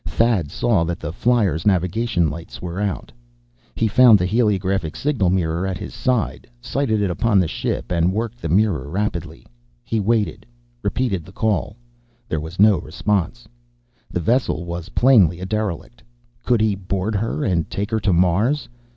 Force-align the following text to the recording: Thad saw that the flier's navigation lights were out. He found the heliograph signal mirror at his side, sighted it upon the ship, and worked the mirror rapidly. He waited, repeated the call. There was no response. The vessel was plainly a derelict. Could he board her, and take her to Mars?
Thad 0.03 0.49
saw 0.49 0.83
that 0.85 0.99
the 0.99 1.13
flier's 1.13 1.63
navigation 1.63 2.27
lights 2.27 2.59
were 2.59 2.81
out. 2.81 3.11
He 3.75 3.87
found 3.87 4.17
the 4.17 4.25
heliograph 4.25 4.95
signal 4.95 5.29
mirror 5.29 5.67
at 5.67 5.77
his 5.77 5.93
side, 5.93 6.47
sighted 6.59 7.03
it 7.03 7.11
upon 7.11 7.37
the 7.39 7.47
ship, 7.47 7.91
and 7.91 8.11
worked 8.11 8.41
the 8.41 8.49
mirror 8.49 8.89
rapidly. 8.89 9.45
He 9.83 9.99
waited, 9.99 10.43
repeated 10.81 11.23
the 11.23 11.31
call. 11.31 11.75
There 12.27 12.39
was 12.41 12.57
no 12.59 12.79
response. 12.79 13.47
The 14.09 14.19
vessel 14.21 14.65
was 14.65 14.89
plainly 14.89 15.39
a 15.39 15.45
derelict. 15.45 16.01
Could 16.43 16.61
he 16.61 16.73
board 16.73 17.13
her, 17.13 17.43
and 17.45 17.69
take 17.69 17.91
her 17.91 17.99
to 17.99 18.11
Mars? 18.11 18.67